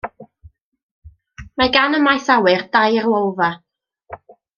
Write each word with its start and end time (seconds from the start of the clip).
Mae 1.57 1.69
gan 1.75 1.97
y 1.97 1.99
maes 2.05 2.31
awyr 2.37 2.65
dair 2.77 3.07
lolfa. 3.13 3.51